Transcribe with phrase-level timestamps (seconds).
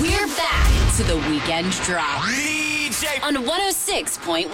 [0.00, 3.22] We're back to the weekend drop DJ.
[3.22, 4.48] on 106.1.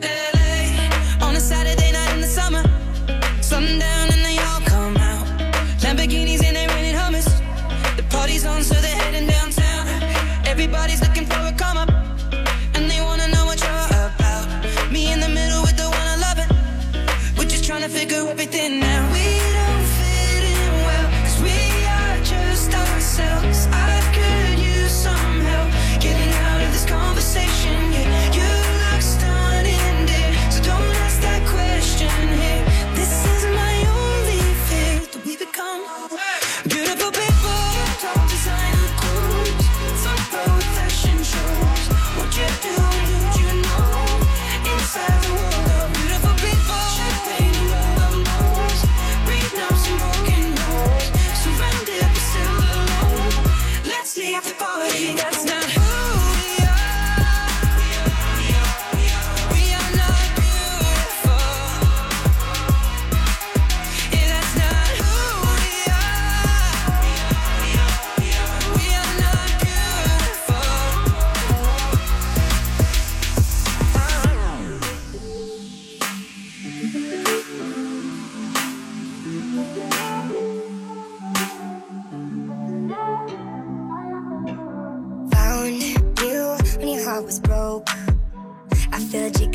[0.00, 1.85] LA, on a Saturday.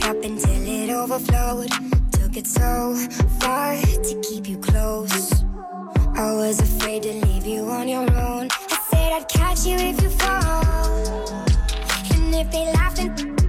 [0.02, 1.70] cup until it overflowed.
[2.12, 2.96] Took it so
[3.40, 5.44] far to keep you close.
[6.16, 8.48] I was afraid to leave you on your own.
[8.72, 11.30] I said I'd catch you if you fall.
[12.14, 13.41] And if they laugh and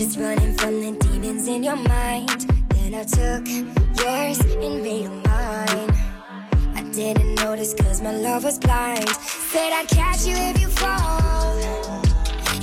[0.00, 2.46] Just running from the demons in your mind.
[2.70, 3.46] Then I took
[4.00, 5.90] yours and made them mine.
[6.74, 9.06] I didn't notice cause my love was blind.
[9.10, 11.52] Said I'd catch you if you fall.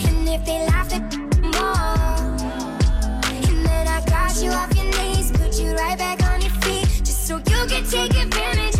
[0.07, 2.25] And if they laughed at more.
[3.45, 6.87] And then I got you off your knees, put you right back on your feet.
[7.05, 8.76] Just so you could take advantage.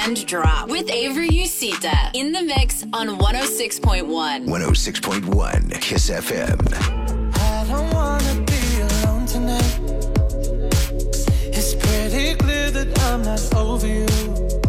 [0.00, 4.46] Weekend Drop with Avery Usita in the mix on 106.1.
[4.46, 6.58] 106.1 Kiss FM.
[7.36, 9.78] I don't wanna be alone tonight.
[11.52, 14.59] It's pretty clear that I'm not over you.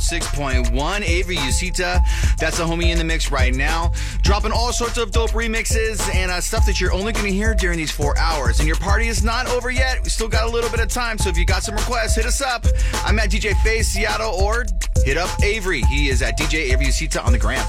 [0.00, 1.02] 106.1.
[1.02, 2.00] Avery Usita,
[2.38, 3.92] that's a homie in the mix right now.
[4.22, 7.54] Dropping all sorts of dope remixes and uh, stuff that you're only going to hear
[7.54, 8.58] during these four hours.
[8.60, 10.02] And your party is not over yet.
[10.02, 11.18] We still got a little bit of time.
[11.18, 12.64] So if you got some requests, hit us up.
[13.04, 14.64] I'm at DJ Face Seattle or
[15.04, 15.82] hit up Avery.
[15.82, 17.66] He is at DJ Avery Usita on the gram.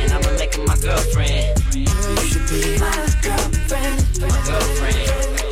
[0.00, 1.58] And I'm making my girlfriend.
[1.74, 1.86] You
[2.16, 4.20] should be my girlfriend.
[4.20, 5.51] My girlfriend.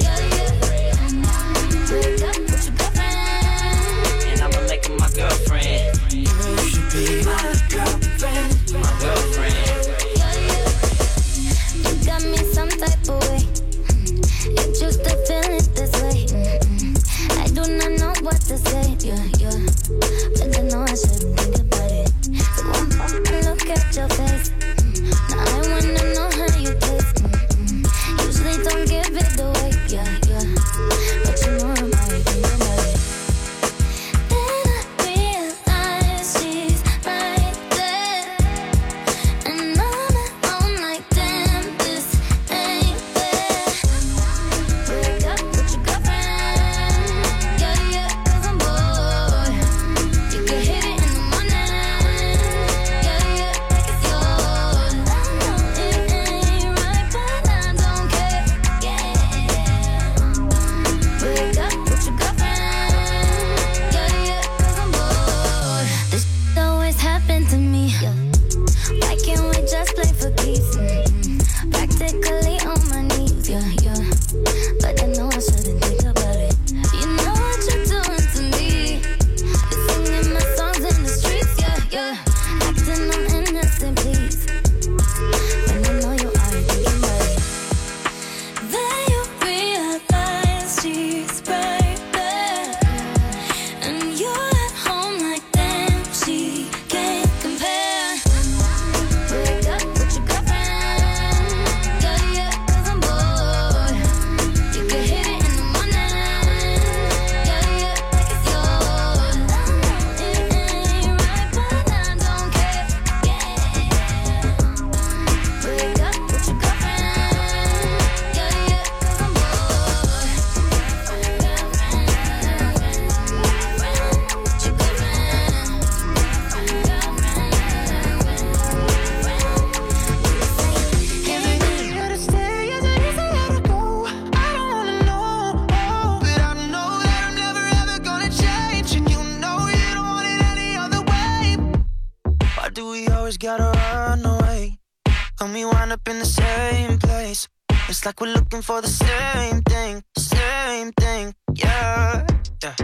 [148.62, 152.26] For the same thing, same thing, yeah.
[152.62, 152.74] yeah.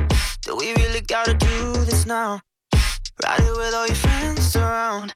[0.43, 2.41] Do we really gotta do this now?
[3.23, 5.13] Ride it with all your friends around.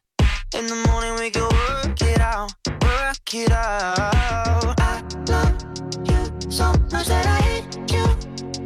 [0.55, 2.53] In the morning we can work it out,
[2.83, 4.81] work it out.
[4.81, 5.55] I love
[6.05, 8.05] you so much that I hate you.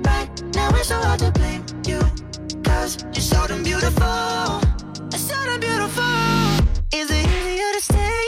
[0.02, 2.00] Right now it's so hard to blame you.
[2.62, 4.60] Cause you're so damn beautiful,
[5.12, 6.02] so damn beautiful.
[6.92, 8.23] Is it easier to stay?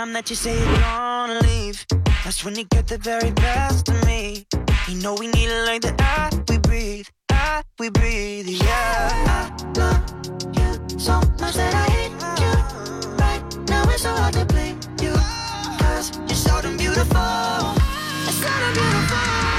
[0.00, 1.84] time that you say you're gonna leave,
[2.24, 4.46] that's when you get the very best of me.
[4.88, 9.50] You know we need it like the air we breathe, air we breathe, yeah.
[9.50, 10.02] I love
[10.56, 12.54] you so much that I hate you.
[13.22, 15.12] Right now it's so hard to blame you,
[15.80, 17.74] cause you're so damn beautiful.
[18.28, 19.49] It's so damn beautiful.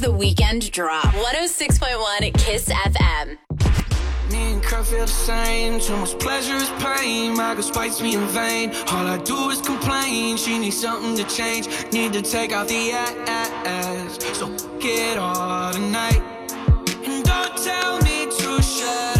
[0.00, 1.04] the weekend drop.
[1.04, 3.36] 106.1 Kiss FM.
[4.32, 5.78] Me and Kurt feel the same.
[5.78, 7.36] Too much pleasure is pain.
[7.36, 8.70] My girl me in vain.
[8.92, 10.38] All I do is complain.
[10.38, 11.68] She needs something to change.
[11.92, 14.38] Need to take out the ass.
[14.38, 16.22] So get all tonight.
[17.04, 19.19] And don't tell me to shut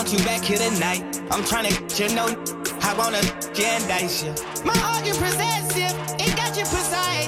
[0.00, 1.20] want you back here tonight.
[1.30, 2.24] I'm trying to, you know,
[2.80, 3.20] I wanna,
[3.54, 4.32] yeah, dice you.
[4.64, 7.19] My argument possessive, it got you precise.